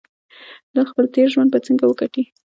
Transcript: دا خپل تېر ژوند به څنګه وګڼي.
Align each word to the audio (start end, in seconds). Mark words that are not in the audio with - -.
دا 0.75 0.81
خپل 0.89 1.05
تېر 1.15 1.27
ژوند 1.33 1.49
به 1.53 1.59
څنګه 1.67 1.83
وګڼي. 1.85 2.23